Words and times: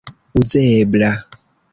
uzebla 0.39 1.11